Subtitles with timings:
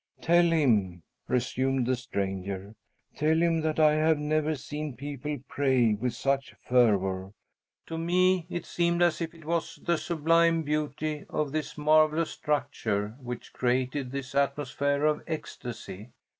[0.19, 2.73] "Tell him," resumed the stranger,
[3.15, 7.33] "tell him that I have never seen people pray with such fervor!
[7.85, 13.09] To me it seemed as if it was the sublime beauty of this marvellous structure
[13.19, 16.09] which created this atmosphere of ecstasy.